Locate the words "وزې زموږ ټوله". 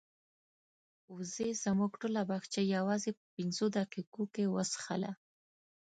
1.15-2.21